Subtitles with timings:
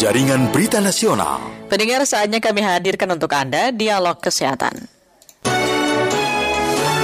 [0.00, 1.68] Jaringan Berita Nasional.
[1.68, 4.88] Pendengar saatnya kami hadirkan untuk Anda Dialog Kesehatan.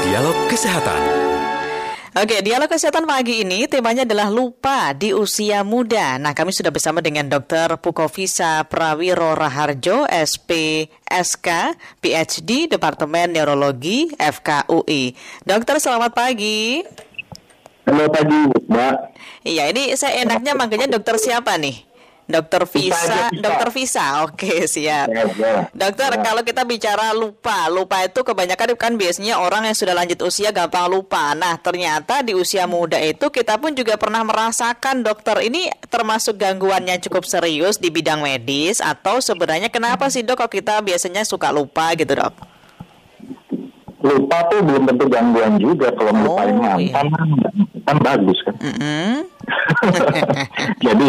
[0.01, 1.29] Dialog Kesehatan.
[2.17, 6.17] Oke, dialog kesehatan pagi ini temanya adalah lupa di usia muda.
[6.17, 7.77] Nah, kami sudah bersama dengan Dr.
[7.77, 15.13] Pukovisa Prawiro Raharjo, SP, SK, PhD, Departemen Neurologi, FKUI.
[15.45, 16.81] Dokter, selamat pagi.
[17.85, 18.97] Halo pagi, Mbak.
[19.45, 21.86] Iya, ini saya enaknya manggilnya dokter siapa nih?
[22.27, 25.07] Dokter Visa, Dokter Visa, oke siap.
[25.07, 25.71] Ya, ya.
[25.71, 26.23] Dokter, ya.
[26.27, 30.91] kalau kita bicara lupa, lupa itu kebanyakan kan biasanya orang yang sudah lanjut usia gampang
[30.91, 31.39] lupa.
[31.39, 36.83] Nah, ternyata di usia muda itu kita pun juga pernah merasakan, dokter, ini termasuk gangguan
[36.91, 41.55] yang cukup serius di bidang medis atau sebenarnya kenapa sih dok kalau kita biasanya suka
[41.55, 42.35] lupa gitu dok?
[44.03, 47.83] Lupa tuh belum tentu gangguan juga kalau oh, melupain mantan iya.
[47.87, 48.55] kan bagus kan.
[48.59, 49.15] Mm -hmm.
[50.87, 51.09] jadi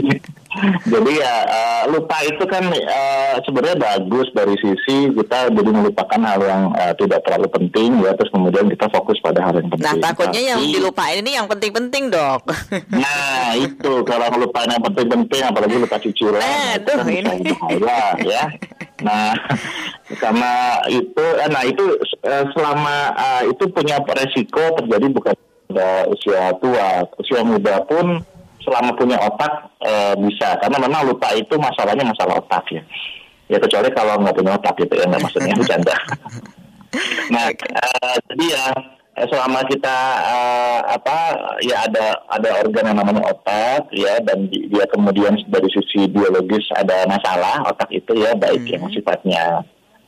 [0.86, 6.39] jadi ya uh, lupa itu kan uh, sebenarnya bagus dari sisi kita jadi melupakan hal
[6.41, 9.86] yang uh, tidak terlalu penting ya terus kemudian kita fokus pada hal yang penting.
[9.86, 12.41] Nah takutnya Tapi, yang dilupain ini yang penting-penting dok.
[12.94, 17.52] nah itu kalau melupain yang penting-penting apalagi lupa cicilan nah, itu kan ini.
[17.53, 18.45] bahaya ya.
[19.03, 19.31] Nah
[20.17, 20.52] karena
[20.89, 21.86] itu nah itu
[22.55, 25.36] selama uh, itu punya resiko terjadi bukan
[25.67, 28.23] pada usia tua usia muda pun
[28.68, 29.92] selama punya otak e,
[30.28, 30.60] bisa.
[30.60, 32.84] Karena memang lupa itu masalahnya masalah otak ya.
[33.48, 35.08] Ya kecuali kalau nggak punya otak gitu ya.
[35.08, 35.96] Nggak maksudnya bercanda.
[37.32, 37.88] Nah e,
[38.28, 38.66] jadi ya
[39.16, 41.18] eh, selama kita uh, apa
[41.64, 47.08] ya ada ada organ yang namanya otak ya dan dia kemudian dari sisi biologis ada
[47.08, 48.73] masalah otak itu ya baik hmm.
[48.76, 49.64] yang sifatnya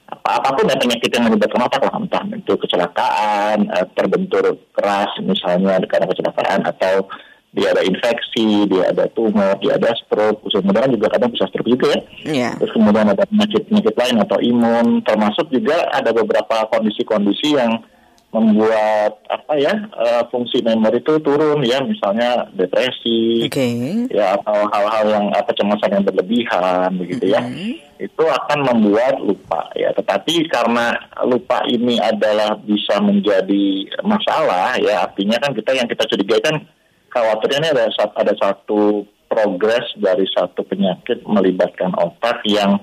[0.10, 1.94] apa apa pun ya penyakit yang menyebabkan otak lah.
[1.96, 7.06] Entah itu kecelakaan terbentur keras misalnya karena kecelakaan atau
[7.50, 11.97] dia ada infeksi, dia ada tumor, dia ada stroke, kemudian juga kadang bisa stroke juga
[11.97, 12.01] ya.
[12.22, 12.53] Yeah.
[12.62, 17.81] Terus kemudian ada penyakit-penyakit lain atau imun, termasuk juga ada beberapa kondisi-kondisi yang
[18.29, 24.06] membuat apa ya uh, fungsi memori itu turun ya misalnya depresi okay.
[24.06, 27.74] ya atau hal-hal yang apa cemasan yang berlebihan begitu ya mm-hmm.
[27.97, 30.94] itu akan membuat lupa ya tetapi karena
[31.25, 36.62] lupa ini adalah bisa menjadi masalah ya artinya kan kita yang kita curigai kan
[37.09, 42.81] khawatirnya ini ada ada satu progres dari satu penyakit melibatkan otak yang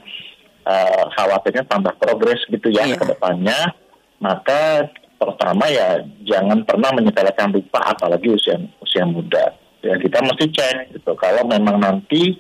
[0.63, 2.99] uh, khawatirnya tambah progres gitu ya yeah.
[2.99, 3.59] ke depannya.
[4.23, 9.53] Maka pertama ya jangan pernah menyepelekan lupa apalagi usia usia muda.
[9.83, 11.13] Ya kita mesti cek gitu.
[11.19, 12.39] Kalau memang nanti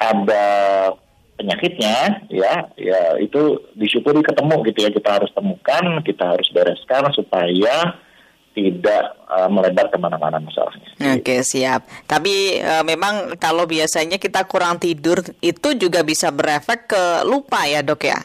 [0.00, 0.46] ada
[1.34, 4.90] penyakitnya ya ya itu disyukuri ketemu gitu ya.
[4.90, 8.03] Kita harus temukan kita harus bereskan supaya
[8.54, 11.18] tidak uh, melebar ke mana-mana masalahnya.
[11.18, 11.84] Oke siap.
[12.06, 17.82] Tapi uh, memang kalau biasanya kita kurang tidur itu juga bisa berefek ke lupa ya
[17.82, 18.20] dok ya?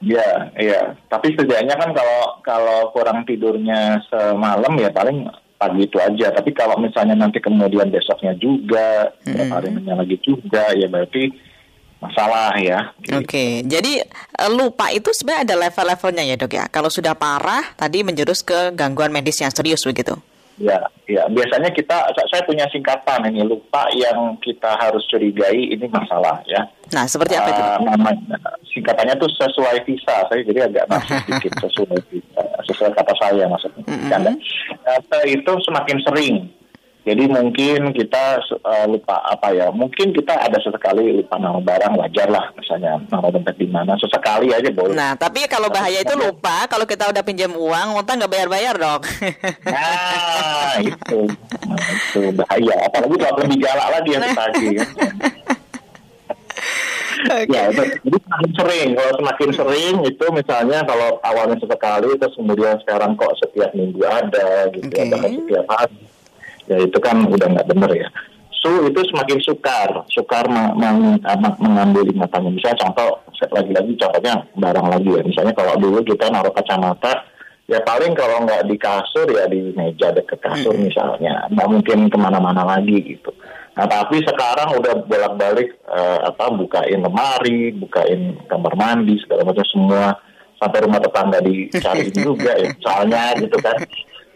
[0.00, 0.82] Iya, iya.
[1.08, 6.32] Tapi setidaknya kan kalau kalau kurang tidurnya semalam ya paling pagi itu aja.
[6.32, 9.52] Tapi kalau misalnya nanti kemudian besoknya juga, hmm.
[9.52, 11.32] harinya lagi juga, ya berarti
[12.00, 12.92] masalah ya.
[13.16, 13.50] Oke, okay.
[13.64, 16.64] jadi eh, lupa itu sebenarnya ada level-levelnya ya dok ya.
[16.68, 20.16] Kalau sudah parah, tadi menjurus ke gangguan medis yang serius begitu.
[20.56, 21.28] Ya, ya.
[21.28, 26.64] Biasanya kita, saya punya singkatan ini lupa yang kita harus curigai ini masalah ya.
[26.96, 27.60] Nah, seperti apa itu?
[27.60, 28.36] Uh, namanya,
[28.72, 30.16] singkatannya itu sesuai visa.
[30.32, 32.42] Saya jadi agak masuk sedikit sesuai visa,
[32.72, 33.84] sesuai kata saya maksudnya.
[33.84, 34.36] Mm -hmm.
[34.88, 36.34] uh, itu semakin sering
[37.06, 39.70] jadi mungkin kita uh, lupa apa ya?
[39.70, 43.94] Mungkin kita ada sesekali lupa nama barang wajar lah, misalnya nama dompet di mana.
[43.94, 44.90] Sesekali aja boleh.
[44.90, 49.02] Nah, tapi kalau bahaya itu lupa, kalau kita udah pinjam uang, utang nggak bayar-bayar dong.
[49.66, 51.20] Nah, itu,
[51.68, 52.74] nah, itu bahaya.
[52.90, 54.66] Apalagi kalau lebih galak lagi yang tadi.
[54.74, 54.88] Kan?
[57.26, 57.54] Okay.
[57.54, 58.88] Ya, jadi semakin sering.
[58.98, 64.70] Kalau semakin sering itu misalnya kalau awalnya sesekali, terus kemudian sekarang kok setiap minggu ada,
[64.74, 65.06] gitu, okay.
[65.06, 65.96] atau setiap hari
[66.66, 68.08] ya itu kan udah nggak benar ya.
[68.50, 69.90] Su itu semakin sukar.
[70.10, 71.20] Sukar meng,
[71.62, 73.22] mengambil ingatannya misalnya contoh
[73.52, 75.22] lagi-lagi contohnya barang lagi ya.
[75.22, 77.24] Misalnya kalau dulu kita naruh kacamata
[77.66, 80.84] ya paling kalau nggak di kasur ya di meja dekat kasur hmm.
[80.90, 81.46] misalnya.
[81.52, 83.30] Nggak mungkin ke mana-mana lagi gitu.
[83.76, 90.16] Nah tapi sekarang udah bolak-balik uh, apa bukain lemari bukain kamar mandi segala macam semua.
[90.56, 93.76] Sampai rumah tetangga dicari juga ya soalnya gitu kan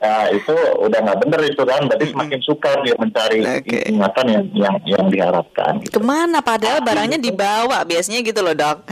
[0.00, 3.92] Nah, itu udah nggak bener itu kan, berarti semakin suka dia mencari okay.
[3.92, 5.76] ingatan yang yang yang diharapkan.
[5.84, 5.92] Gitu.
[5.92, 8.80] Ke mana padahal barangnya dibawa biasanya gitu loh dok.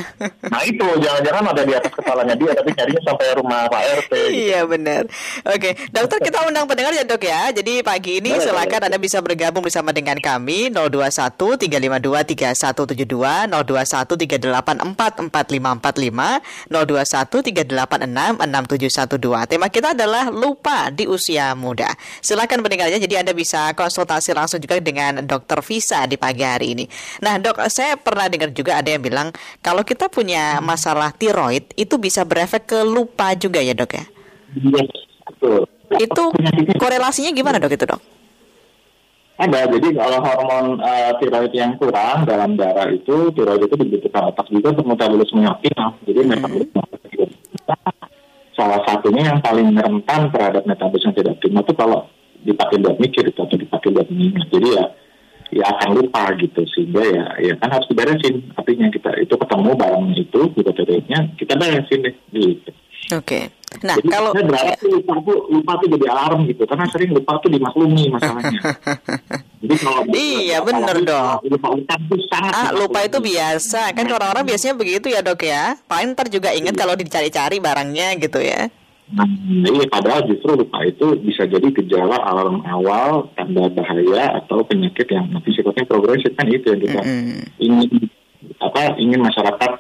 [0.49, 4.12] Nah itu jangan-jangan ada di atas kepalanya dia, tapi nyarinya sampai rumah Pak RT.
[4.12, 4.49] Gitu.
[4.49, 5.02] Iya benar.
[5.44, 7.52] Oke, dokter kita undang pendengar ya dok ya.
[7.52, 8.88] Jadi pagi ini boleh, silakan boleh.
[8.88, 11.37] anda bisa bergabung bersama dengan kami 021
[11.69, 19.52] 352 3172 021 384 4545 021 386 6712.
[19.52, 21.86] Tema kita adalah lupa di usia muda.
[22.18, 26.84] Silakan pendengarnya, jadi Anda bisa konsultasi langsung juga dengan dokter Visa di pagi hari ini.
[27.22, 29.30] Nah dok, saya pernah dengar juga ada yang bilang
[29.62, 34.04] kalau kita punya masalah tiroid itu bisa berefek ke lupa juga ya dok ya?
[34.58, 34.82] Iya,
[35.30, 35.62] betul.
[36.02, 36.22] Itu
[36.82, 38.02] korelasinya gimana dok itu dok?
[39.38, 44.50] Ada, jadi kalau hormon uh, tiroid yang kurang dalam darah itu, tiroid itu dibutuhkan otak
[44.50, 45.94] juga untuk metabolisme optimal.
[46.02, 46.30] Jadi hmm.
[46.34, 46.82] metabolisme
[48.58, 52.00] salah satunya yang paling rentan terhadap metabolisme tidak optimal itu kalau
[52.43, 54.50] dipakai buat mikir itu atau dipakai buat mengingat.
[54.50, 54.84] Jadi ya
[55.49, 60.06] ya akan lupa gitu sehingga ya ya kan harus diberesin artinya kita itu ketemu barang
[60.12, 60.70] itu kita
[61.38, 62.70] kita beresin deh gitu.
[63.08, 63.25] Oke.
[63.25, 63.44] Okay.
[63.84, 64.88] Nah, jadi kalau saya berharap ya.
[64.88, 68.60] lupa tuh lupa tuh jadi alarm gitu karena sering lupa tuh dimaklumi masalahnya.
[69.64, 71.37] jadi kalau Iya, benar dong.
[71.52, 73.93] Lupa utang tuh sangat Ah, lupa itu biasa.
[73.93, 75.76] Kan orang-orang biasanya begitu ya, Dok ya.
[75.84, 76.81] Paling ntar juga ingat iya.
[76.81, 78.72] kalau dicari-cari barangnya gitu ya.
[79.08, 85.08] Nah, iya padahal justru lupa itu bisa jadi gejala alarm awal tanda bahaya atau penyakit
[85.08, 87.40] yang nanti sifatnya progresif kan itu yang kita mm -hmm.
[87.56, 88.04] ingin
[88.61, 89.77] apa ingin masyarakat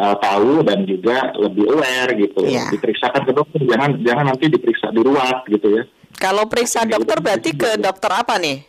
[0.00, 2.40] uh, tahu dan juga lebih aware gitu.
[2.48, 2.72] Yeah.
[2.72, 5.82] Diperiksakan ke dokter, jangan jangan nanti diperiksa di ruang gitu ya.
[6.16, 8.64] Kalau periksa dokter berarti ke dokter apa nih?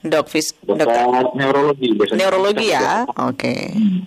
[0.00, 2.18] Dok, fis, dokter, dokter neurologi biasanya.
[2.24, 3.36] Neurologi ya, oke.
[3.36, 3.62] Okay.
[3.76, 4.00] Hmm.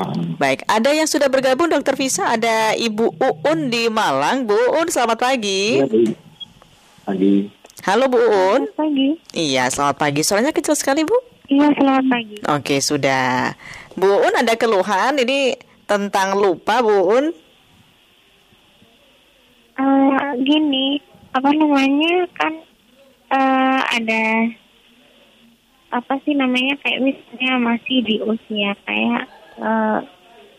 [0.00, 0.38] Hmm.
[0.40, 4.48] Baik, ada yang sudah bergabung dokter Visa, ada Ibu Uun di Malang.
[4.48, 5.82] Bu Uun, selamat pagi.
[5.82, 6.14] Iya,
[7.04, 7.52] pagi.
[7.84, 8.70] Halo Bu Uun.
[8.70, 9.08] Selamat pagi.
[9.34, 10.20] Iya, selamat pagi.
[10.24, 11.18] Suaranya kecil sekali Bu.
[11.50, 12.36] Iya, selamat pagi.
[12.48, 13.52] Oke, sudah.
[13.98, 15.58] Bu Uun ada keluhan, ini
[15.90, 17.34] tentang lupa, Bu Un?
[19.74, 21.02] Uh, gini,
[21.34, 22.52] apa namanya kan
[23.34, 24.54] uh, ada
[25.90, 29.26] apa sih namanya kayak misalnya masih di usia kayak
[29.58, 29.98] uh,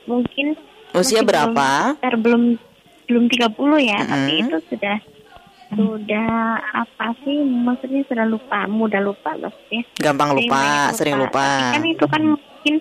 [0.03, 0.59] mungkin
[0.91, 1.95] usia berapa?
[2.19, 2.59] Belum,
[3.07, 4.11] belum tiga puluh ya, mm -hmm.
[4.11, 4.97] tapi itu sudah
[5.71, 11.71] sudah apa sih maksudnya sudah lupa mudah lupa maksudnya gampang lupa sering lupa, sering lupa.
[11.71, 12.75] kan itu kan mungkin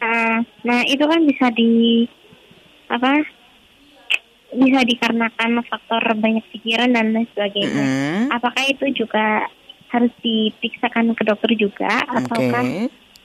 [0.00, 2.04] Nah, nah itu kan bisa di
[2.88, 3.20] apa?
[4.50, 7.84] Bisa dikarenakan faktor banyak pikiran dan lain sebagainya.
[7.86, 8.22] Mm.
[8.34, 9.46] Apakah itu juga
[9.94, 12.18] harus diperiksakan ke dokter juga, okay.
[12.18, 12.64] ataukah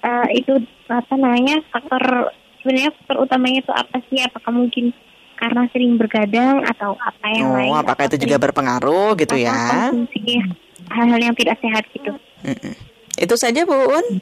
[0.05, 0.53] uh, itu
[0.89, 4.21] apa namanya faktor sebenarnya faktor utamanya itu apa sih?
[4.21, 4.93] Apakah mungkin
[5.35, 7.71] karena sering bergadang atau apa yang oh, lain?
[7.73, 9.89] Apakah itu juga berpengaruh gitu ya?
[10.85, 12.13] hal-hal yang tidak sehat gitu.
[12.45, 12.73] Mm -mm.
[13.17, 14.21] Itu saja Bu Un.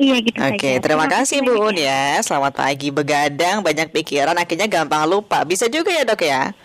[0.00, 2.16] Iya gitu Oke, okay, terima kasih Bu Un ya.
[2.24, 2.88] Selamat pagi.
[2.88, 5.44] Begadang, banyak pikiran, akhirnya gampang lupa.
[5.44, 6.56] Bisa juga ya dok ya?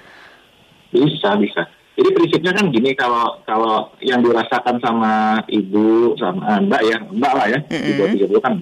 [0.95, 1.67] Bisa, bisa.
[1.99, 7.47] Jadi prinsipnya kan gini kalau kalau yang dirasakan sama ibu sama mbak ya mbak lah
[7.47, 8.19] ya mm -hmm.
[8.19, 8.53] ibu kan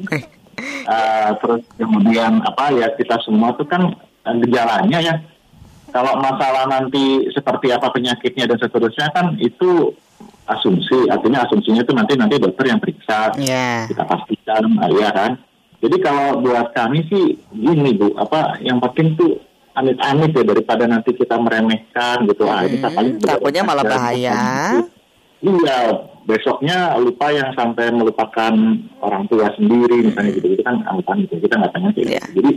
[0.93, 3.89] uh, terus kemudian apa ya kita semua tuh kan
[4.29, 5.15] eh, gejalanya ya
[5.89, 9.97] kalau masalah nanti seperti apa penyakitnya dan seterusnya kan itu
[10.43, 13.87] asumsi artinya asumsinya itu nanti nanti dokter yang periksa yeah.
[13.87, 15.31] kita pastikan ya kan?
[15.83, 19.39] Jadi kalau buat kami sih gini bu apa yang penting tuh
[19.75, 22.47] amit-amit ya daripada nanti kita meremehkan gitu.
[22.47, 24.39] Ah ini hmm, takutnya malah bahaya.
[25.43, 25.79] iya
[26.23, 28.53] besoknya lupa yang sampai melupakan
[29.03, 32.27] orang tua sendiri misalnya gitu itu kan anggapan gitu kita nggak tanya sih yeah.
[32.31, 32.51] jadi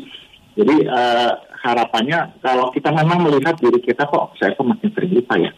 [0.56, 1.30] jadi uh,
[1.66, 5.50] harapannya kalau kita memang melihat diri kita kok saya kok makin sering lupa ya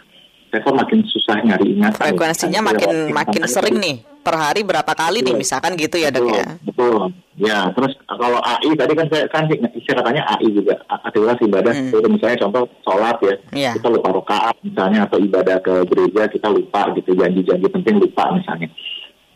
[0.49, 2.01] saya kok makin susah nyari ingat.
[2.01, 3.97] Frekuensinya makin makin sering nih.
[4.19, 6.57] Per hari berapa kali nih misalkan gitu ya dok ya?
[6.65, 7.13] Betul.
[7.39, 11.73] Ya terus kalau AI tadi kan saya kan katanya AI juga aktivitas ibadah.
[11.73, 11.93] Hmm.
[11.93, 13.75] Itu misalnya contoh sholat ya, yeah.
[13.79, 18.69] kita lupa rokaat misalnya atau ibadah ke gereja kita lupa gitu janji-janji penting lupa misalnya.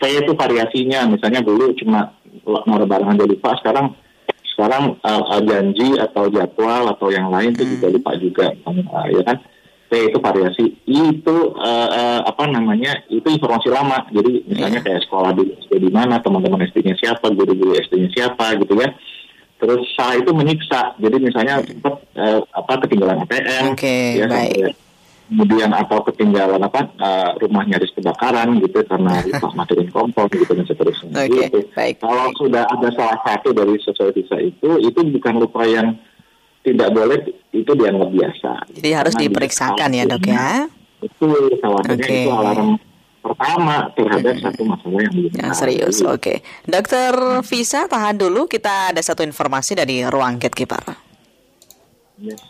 [0.02, 2.10] Kayak itu variasinya misalnya dulu cuma
[2.44, 3.94] mau lebaran aja lupa sekarang
[4.52, 7.72] sekarang uh, janji atau jadwal atau yang lain itu hmm.
[7.78, 9.36] juga lupa juga uh, ya kan
[9.96, 14.86] itu variasi itu uh, uh, apa namanya itu informasi lama jadi misalnya yeah.
[14.88, 18.88] kayak sekolah di SD di mana teman-teman SD-nya siapa guru-guru SD-nya siapa gitu ya
[19.62, 24.74] terus salah itu menyiksa jadi misalnya sempat uh, apa ketinggalan ATM okay, ya baik.
[25.30, 30.66] kemudian atau ketinggalan apa uh, rumah nyaris kebakaran gitu karena lupa matiin kompor gitu dan
[30.66, 31.58] seterusnya okay, gitu.
[31.78, 32.38] baik, kalau baik.
[32.42, 35.94] sudah ada salah satu dari sesuai visa itu itu bukan lupa yang
[36.62, 37.18] tidak boleh
[37.50, 38.50] itu dianggap biasa.
[38.70, 40.70] Jadi harus Karena diperiksakan ya dok ya.
[41.02, 41.26] Itu
[41.58, 42.22] khawatirnya okay.
[42.22, 42.70] itu alarm
[43.22, 44.42] pertama terhadap hmm.
[44.42, 46.02] satu masalah yang, yang serius.
[46.02, 46.36] Oke, okay.
[46.66, 47.14] Dokter
[47.46, 48.50] Visa tahan dulu.
[48.50, 50.82] Kita ada satu informasi dari ruang gatekeeper.
[52.18, 52.42] Yes.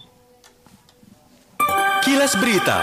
[2.03, 2.83] Kilas Berita.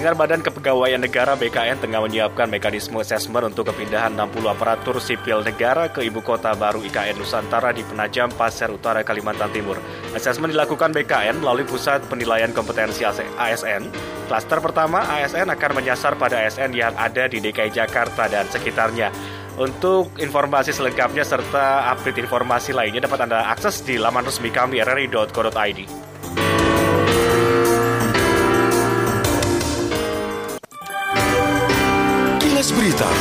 [0.00, 5.92] Pendengar Badan Kepegawaian Negara BKN tengah menyiapkan mekanisme asesmen untuk kepindahan 60 aparatur sipil negara
[5.92, 9.76] ke ibu kota baru IKN Nusantara di Penajam, Pasir Utara, Kalimantan Timur.
[10.16, 13.92] Asesmen dilakukan BKN melalui Pusat Penilaian Kompetensi ASN.
[14.24, 19.12] Klaster pertama, ASN akan menyasar pada ASN yang ada di DKI Jakarta dan sekitarnya.
[19.60, 26.09] Untuk informasi selengkapnya serta update informasi lainnya dapat Anda akses di laman resmi kami rri.co.id.
[33.00, 33.16] Berita.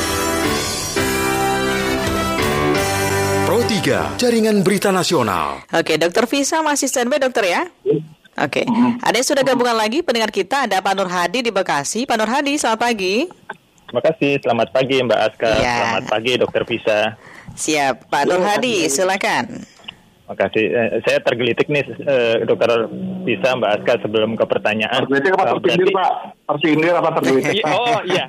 [3.48, 5.64] Pro 3, Jaringan Berita Nasional.
[5.72, 7.64] Oke, Dokter Visa masih standby dokter ya?
[8.40, 8.68] Oke,
[9.04, 12.04] ada yang sudah gabungan lagi pendengar kita, ada Pak Nur Hadi di Bekasi.
[12.04, 13.28] Pak Nur Hadi, selamat pagi.
[13.88, 15.52] Terima kasih, selamat pagi Mbak Aska.
[15.64, 15.76] Ya.
[15.80, 17.00] Selamat pagi Dokter Visa.
[17.56, 19.64] Siap, Pak Nur Hadi, silakan.
[20.30, 20.66] Makasih.
[20.70, 22.86] Eh, saya tergelitik nih, eh, dokter
[23.26, 25.10] bisa Mbak Aska sebelum ke pertanyaan.
[25.10, 26.12] Tergelitik apa tersindir, Pak?
[26.46, 27.56] Tersindir apa tergelitik?
[27.66, 28.24] oh iya,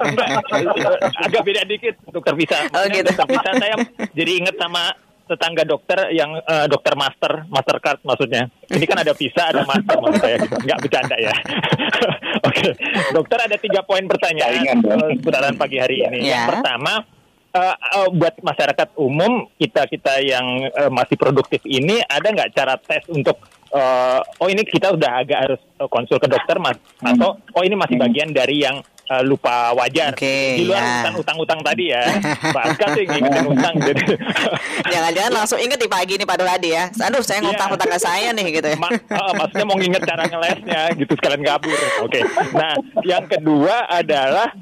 [1.29, 2.57] agak beda dikit, dokter bisa.
[2.73, 3.05] Oh gitu.
[3.05, 3.77] Dokter bisa saya
[4.17, 4.97] jadi inget sama
[5.31, 8.51] tetangga dokter yang uh, dokter master, mastercard maksudnya.
[8.67, 10.37] Ini kan ada visa, ada master maksud saya.
[10.43, 10.57] Gitu.
[10.57, 11.31] Nggak bercanda ya.
[12.49, 12.73] Oke, okay.
[13.13, 16.27] dokter ada tiga poin pertanyaan uh, pagi hari ini.
[16.27, 16.49] Yeah.
[16.49, 16.93] Yang pertama,
[17.55, 22.75] uh, uh, buat masyarakat umum kita kita yang uh, masih produktif ini ada nggak cara
[22.79, 23.39] tes untuk
[23.75, 26.79] uh, oh ini kita udah agak harus konsul ke dokter mas.
[27.01, 27.17] Hmm.
[27.17, 30.15] atau oh ini masih bagian dari yang uh, lupa wajar.
[30.15, 30.95] Okay, di luar ya.
[31.03, 32.03] utang utang-utang tadi ya.
[32.55, 34.05] Pak Aska sih ngingetin utang jadi
[34.93, 36.85] jangan-jangan langsung inget di pagi ini Pak Duradi ya.
[37.11, 38.79] Aduh saya ngutang utang ke saya nih gitu ya.
[38.79, 41.75] Ma uh, maksudnya mau nginget cara ngelesnya gitu sekalian kabur.
[42.07, 42.21] Oke.
[42.21, 42.23] Okay.
[42.55, 44.55] nah yang kedua adalah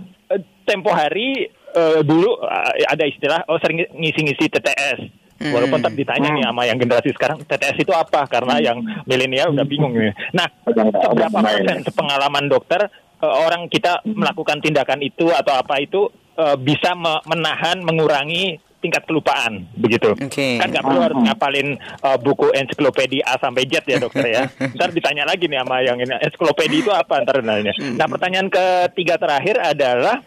[0.68, 5.00] tempo hari uh, dulu uh, ada istilah oh sering ngisi-ngisi TTS.
[5.38, 5.54] Hmm.
[5.54, 8.64] Walaupun tetap ditanya nih sama yang generasi sekarang TTS itu apa karena hmm.
[8.66, 10.10] yang milenial udah bingung nih.
[10.34, 12.90] Nah, seberapa persen pengalaman dokter
[13.22, 19.02] uh, orang kita melakukan tindakan itu atau apa itu uh, bisa me menahan mengurangi tingkat
[19.10, 20.14] kelupaan begitu.
[20.14, 20.58] Okay.
[20.58, 21.68] Kan nggak perlu harus ngapalin
[22.02, 24.42] uh, buku ensiklopedia A sampai Z ya dokter ya.
[24.78, 27.74] Ntar ditanya lagi nih sama yang ini ensiklopedia itu apa ntar nanya.
[27.98, 30.22] Nah pertanyaan ketiga terakhir adalah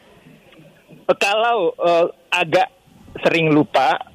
[1.17, 2.69] kalau uh, agak
[3.19, 4.11] sering lupa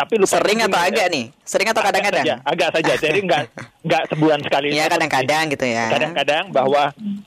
[0.00, 1.24] tapi lupa sering atau agak nih?
[1.44, 2.24] Sering atau kadang-kadang?
[2.24, 2.92] agak, agak saja.
[3.04, 3.42] Jadi nggak
[3.84, 5.86] nggak sebulan sekali ya kadang-kadang gitu ya.
[5.92, 6.82] Kadang-kadang bahwa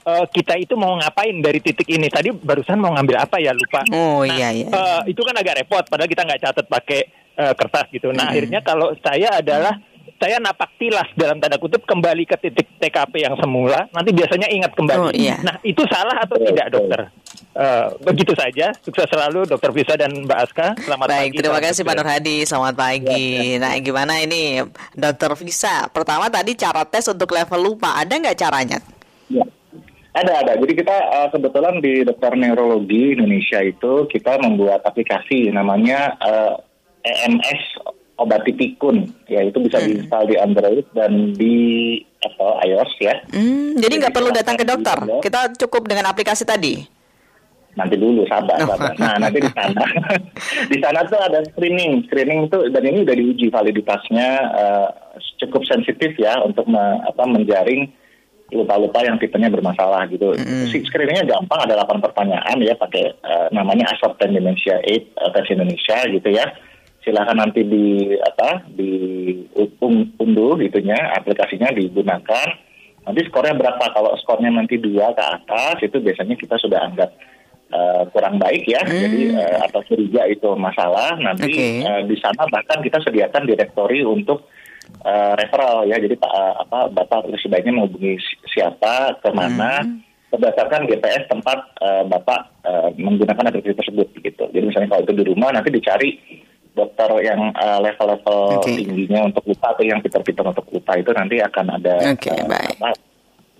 [0.09, 2.09] uh, kita itu mau ngapain dari titik ini.
[2.09, 3.53] Tadi barusan mau ngambil apa ya?
[3.53, 3.85] Lupa.
[3.93, 4.67] Oh nah, iya iya.
[4.73, 5.85] uh, itu kan agak repot.
[5.85, 7.01] Padahal kita nggak catat pakai
[7.37, 8.09] uh, kertas gitu.
[8.09, 8.33] Nah hmm.
[8.33, 9.77] akhirnya kalau saya adalah
[10.23, 14.71] saya napak tilas dalam tanda kutip kembali ke titik TKP yang semula, nanti biasanya ingat
[14.71, 15.03] kembali.
[15.03, 15.35] Oh, iya.
[15.43, 17.11] Nah, itu salah atau tidak, dokter?
[17.51, 18.71] Uh, begitu saja.
[18.79, 20.67] Sukses selalu, dokter Visa dan Mbak Aska.
[20.79, 21.39] Selamat Baik, pagi.
[21.43, 22.37] terima kasih Pak Nur Hadi.
[22.47, 23.27] Selamat pagi.
[23.35, 23.61] Ya, ya.
[23.67, 24.63] Nah, gimana ini,
[24.95, 25.91] dokter Visa?
[25.91, 28.79] Pertama tadi cara tes untuk level lupa, ada nggak caranya?
[29.27, 29.43] Ya.
[30.15, 30.53] Ada, ada.
[30.55, 36.55] Jadi kita uh, kebetulan di dokter neurologi Indonesia itu kita membuat aplikasi namanya uh,
[37.03, 37.61] eh, EMS
[38.17, 39.87] obat tipikun ya itu bisa hmm.
[39.89, 41.57] diinstal di Android dan di
[42.21, 43.15] Apple iOS ya.
[43.33, 46.85] Hmm, jadi nggak perlu datang ke dokter, kita cukup dengan aplikasi tadi.
[47.73, 48.69] Nanti dulu sabar, oh.
[48.69, 48.93] sabar.
[49.01, 49.83] Nah nanti di sana,
[50.71, 54.87] di sana tuh ada screening, screening itu dan ini udah diuji validitasnya uh,
[55.41, 57.89] cukup sensitif ya untuk me, apa, menjaring
[58.53, 60.37] lupa-lupa yang tipenya bermasalah gitu.
[60.37, 60.85] Mm -hmm.
[60.85, 65.97] Screeningnya gampang, ada 8 pertanyaan ya pakai uh, namanya Assorted Dementia 8 uh, versi Indonesia
[66.13, 66.45] gitu ya
[67.03, 68.91] silahkan nanti di apa di
[70.17, 72.47] unduh gitunya aplikasinya digunakan.
[73.03, 73.83] Nanti skornya berapa?
[73.91, 77.11] Kalau skornya nanti dua ke atas itu biasanya kita sudah anggap
[77.75, 78.79] uh, kurang baik ya.
[78.87, 78.95] Hmm.
[78.95, 81.19] jadi uh, atau curiga itu masalah.
[81.19, 81.83] Nanti okay.
[81.83, 84.47] uh, di sana bahkan kita sediakan direktori untuk
[85.03, 85.99] uh, referral ya.
[85.99, 88.15] Jadi pak uh, apa bapak sebaiknya menghubungi
[88.47, 89.83] siapa ke mana.
[89.83, 89.99] Hmm.
[90.33, 94.49] Berdasarkan GPS tempat uh, bapak uh, menggunakan aplikasi tersebut gitu.
[94.49, 96.17] Jadi misalnya kalau itu di rumah nanti dicari
[96.73, 98.81] dokter yang uh, level-level okay.
[98.81, 102.77] tingginya untuk lupa atau yang pintar-pintar untuk lupa itu nanti akan ada okay, uh, baik.
[102.81, 102.89] Apa,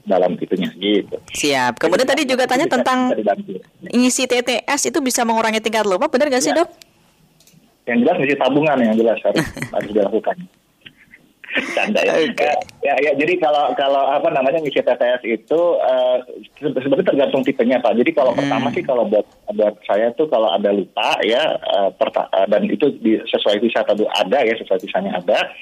[0.03, 1.15] dalam itunya gitu.
[1.32, 1.79] Siap.
[1.79, 3.15] Kemudian Jadi, tadi juga tanya tentang
[3.88, 6.60] ngisi TTS itu bisa mengurangi tingkat lupa, benar nggak sih ya.
[6.60, 6.70] dok?
[7.88, 10.36] Yang jelas ngisi tabungan yang jelas harus harus dilakukan.
[11.75, 12.13] Canda ya.
[12.17, 12.53] Okay.
[12.81, 12.93] ya.
[13.00, 16.17] Ya, jadi kalau kalau apa namanya ngisi TTS itu uh,
[16.60, 17.98] sebenarnya tergantung tipenya Pak.
[17.98, 18.39] Jadi kalau hmm.
[18.43, 22.89] pertama sih kalau buat buat saya tuh kalau ada lupa ya uh, perta dan itu
[23.00, 25.53] di, sesuai visa atau ada ya sesuai visanya ada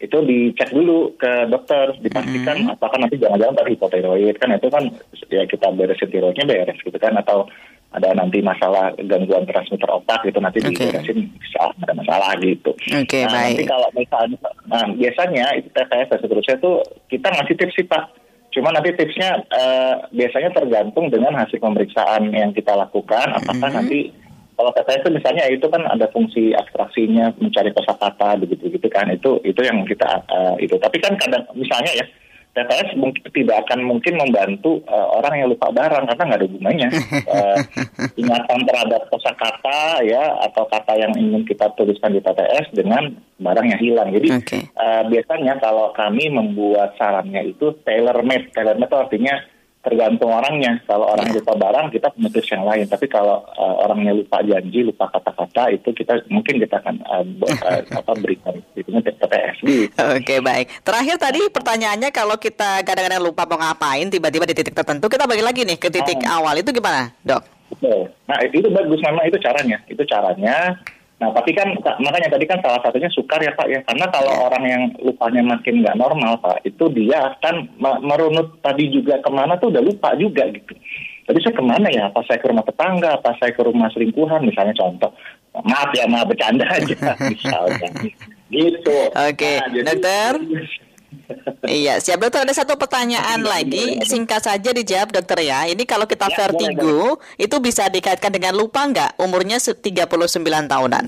[0.00, 2.72] itu dicek dulu ke dokter dipastikan hmm.
[2.72, 4.84] apakah nanti jangan-jangan tadi hipotiroid kan itu kan
[5.28, 7.44] ya kita beresin tiroidnya beres gitu kan atau
[7.90, 10.94] ada nanti masalah gangguan transmitter otak gitu nanti okay.
[10.94, 12.70] diberesin bisa ada masalah gitu.
[12.86, 13.58] Okay, nah, baik.
[13.58, 14.38] nanti kalau misalnya
[14.70, 16.74] nah, biasanya itu TPS dan seterusnya tuh
[17.10, 18.04] kita ngasih tips sih Pak.
[18.50, 23.78] Cuma nanti tipsnya uh, biasanya tergantung dengan hasil pemeriksaan yang kita lakukan apakah mm -hmm.
[23.78, 23.98] nanti
[24.60, 29.40] kalau TPS itu misalnya itu kan ada fungsi abstraksinya mencari kosakata begitu gitu kan itu
[29.40, 32.04] itu yang kita uh, itu tapi kan kadang misalnya ya
[32.50, 36.88] TTS mungkin tidak akan mungkin membantu uh, orang yang lupa barang karena nggak ada gunanya
[37.30, 37.56] uh,
[38.20, 43.80] ingatan terhadap kosakata ya atau kata yang ingin kita tuliskan di TTS dengan barang yang
[43.80, 44.08] hilang.
[44.10, 44.62] Jadi okay.
[44.74, 49.34] uh, biasanya kalau kami membuat sarannya itu tailor made, tailor made itu artinya
[49.80, 50.76] tergantung orangnya.
[50.84, 51.36] Kalau orang yeah.
[51.40, 52.84] lupa barang, kita tips yang lain.
[52.84, 57.80] Tapi kalau uh, orangnya lupa janji, lupa kata-kata, itu kita mungkin kita akan uh, uh,
[58.00, 58.92] apa berikan itu.
[58.92, 60.84] Oke okay, baik.
[60.84, 65.44] Terakhir tadi pertanyaannya kalau kita kadang-kadang lupa mau ngapain, tiba-tiba di titik tertentu, kita balik
[65.48, 66.44] lagi nih ke titik oh.
[66.44, 67.40] awal itu gimana, dok?
[67.70, 68.10] Betul.
[68.28, 69.78] Nah itu bagus memang itu caranya.
[69.88, 70.76] Itu caranya
[71.20, 71.68] Nah, tapi kan
[72.00, 74.46] makanya tadi kan salah satunya sukar ya Pak ya, karena kalau yeah.
[74.48, 77.68] orang yang lupanya makin nggak normal Pak, itu dia akan
[78.00, 80.72] merunut tadi juga ke mana tuh udah lupa juga gitu.
[81.28, 82.08] Jadi saya ke mana ya?
[82.08, 83.20] Apa saya ke rumah tetangga?
[83.20, 84.42] Apa saya ke rumah selingkuhan?
[84.42, 85.12] Misalnya contoh.
[85.62, 86.96] Maaf ya, maaf bercanda aja
[87.32, 87.88] misalnya.
[88.50, 88.98] gitu.
[89.14, 89.56] Oke, okay.
[89.60, 90.32] nah, dokter.
[91.66, 92.42] iya, siap dokter.
[92.44, 95.66] Ada satu pertanyaan lagi, singkat saja dijawab dokter ya.
[95.66, 99.20] Ini kalau kita ya, vertigo, boleh, itu bisa dikaitkan dengan lupa nggak?
[99.20, 100.06] Umurnya 39
[100.66, 101.06] tahunan.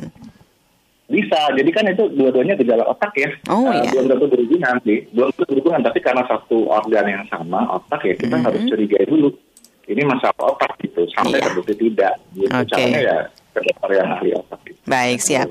[1.13, 3.29] Bisa, jadi kan itu dua-duanya gejala otak ya.
[3.53, 3.93] Oh uh, iya.
[3.93, 5.81] Belum tentu berhubungan sih, belum tentu berhubungan.
[5.85, 8.47] Tapi karena satu organ yang sama, otak ya kita mm -hmm.
[8.49, 9.29] harus curigai dulu.
[9.93, 11.45] Ini masalah otak gitu, sampai iya.
[11.51, 12.15] terbukti tidak.
[12.33, 12.49] Gitu.
[12.49, 12.71] Okay.
[12.73, 14.61] Caranya ya ke dokter yang ahli otak.
[14.65, 14.81] Gitu.
[14.89, 15.49] Baik, siap.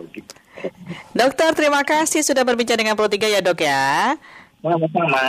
[1.13, 4.17] Dokter, terima kasih sudah berbincang dengan Pro 3 ya dok ya.
[4.61, 5.25] Sama-sama.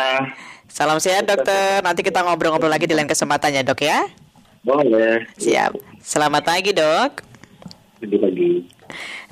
[0.68, 1.80] Salam sehat dokter.
[1.80, 4.04] Nanti kita ngobrol-ngobrol lagi di lain kesempatan ya dok ya.
[4.60, 5.24] Boleh.
[5.40, 5.72] Siap.
[6.04, 7.24] Selamat pagi dok.
[7.98, 8.50] Selamat pagi.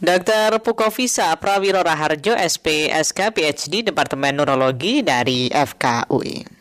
[0.01, 0.65] Dr.
[0.65, 6.60] Pukovisa Prawiro Raharjo, SP, SK, PhD, Departemen Neurologi dari FKUI.